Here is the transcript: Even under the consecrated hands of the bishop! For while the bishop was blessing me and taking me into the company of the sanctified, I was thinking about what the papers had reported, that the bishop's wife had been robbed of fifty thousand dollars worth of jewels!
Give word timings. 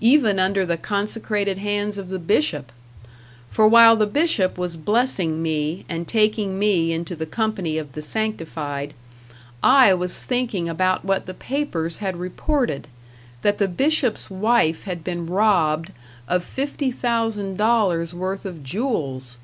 Even 0.00 0.38
under 0.38 0.64
the 0.64 0.76
consecrated 0.76 1.58
hands 1.58 1.98
of 1.98 2.08
the 2.08 2.20
bishop! 2.20 2.70
For 3.50 3.66
while 3.66 3.96
the 3.96 4.06
bishop 4.06 4.56
was 4.56 4.76
blessing 4.76 5.42
me 5.42 5.84
and 5.88 6.06
taking 6.06 6.60
me 6.60 6.92
into 6.92 7.16
the 7.16 7.26
company 7.26 7.76
of 7.76 7.94
the 7.94 8.00
sanctified, 8.00 8.94
I 9.64 9.92
was 9.92 10.22
thinking 10.24 10.68
about 10.68 11.04
what 11.04 11.26
the 11.26 11.34
papers 11.34 11.96
had 11.96 12.16
reported, 12.18 12.86
that 13.42 13.58
the 13.58 13.66
bishop's 13.66 14.30
wife 14.30 14.84
had 14.84 15.02
been 15.02 15.26
robbed 15.26 15.90
of 16.28 16.44
fifty 16.44 16.92
thousand 16.92 17.56
dollars 17.56 18.14
worth 18.14 18.44
of 18.44 18.62
jewels! 18.62 19.38